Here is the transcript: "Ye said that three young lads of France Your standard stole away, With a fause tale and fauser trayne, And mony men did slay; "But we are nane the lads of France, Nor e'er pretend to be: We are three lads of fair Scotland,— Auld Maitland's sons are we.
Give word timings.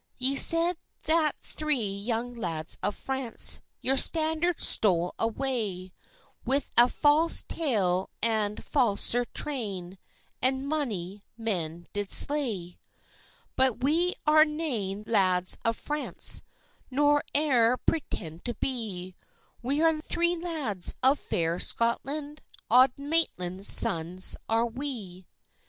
"Ye 0.17 0.35
said 0.35 0.77
that 1.03 1.33
three 1.43 1.85
young 1.87 2.33
lads 2.33 2.75
of 2.81 2.95
France 2.95 3.61
Your 3.81 3.97
standard 3.97 4.59
stole 4.59 5.13
away, 5.19 5.93
With 6.43 6.71
a 6.75 6.89
fause 6.89 7.43
tale 7.43 8.09
and 8.19 8.57
fauser 8.65 9.25
trayne, 9.31 9.99
And 10.41 10.67
mony 10.67 11.21
men 11.37 11.85
did 11.93 12.09
slay; 12.11 12.79
"But 13.55 13.83
we 13.83 14.15
are 14.25 14.43
nane 14.43 15.03
the 15.03 15.11
lads 15.11 15.59
of 15.63 15.77
France, 15.77 16.41
Nor 16.89 17.21
e'er 17.37 17.77
pretend 17.77 18.43
to 18.45 18.55
be: 18.55 19.15
We 19.61 19.83
are 19.83 19.95
three 20.01 20.35
lads 20.35 20.95
of 21.03 21.19
fair 21.19 21.59
Scotland,— 21.59 22.41
Auld 22.71 22.97
Maitland's 22.97 23.67
sons 23.71 24.35
are 24.49 24.65
we. 24.65 25.27